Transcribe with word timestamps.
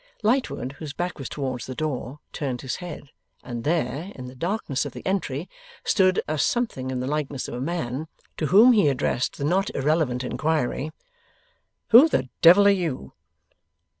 Lightwood, 0.23 0.71
whose 0.79 0.93
back 0.93 1.19
was 1.19 1.29
towards 1.29 1.67
the 1.67 1.75
door, 1.75 2.21
turned 2.33 2.61
his 2.61 2.77
head, 2.77 3.11
and 3.43 3.63
there, 3.63 4.11
in 4.15 4.25
the 4.25 4.33
darkness 4.33 4.83
of 4.83 4.93
the 4.93 5.05
entry, 5.05 5.47
stood 5.83 6.23
a 6.27 6.39
something 6.39 6.89
in 6.89 7.01
the 7.01 7.05
likeness 7.05 7.47
of 7.47 7.53
a 7.53 7.61
man: 7.61 8.07
to 8.37 8.47
whom 8.47 8.71
he 8.71 8.87
addressed 8.89 9.37
the 9.37 9.43
not 9.45 9.69
irrelevant 9.75 10.23
inquiry, 10.23 10.89
'Who 11.89 12.09
the 12.09 12.29
devil 12.41 12.65
are 12.65 12.71
you? 12.71 13.13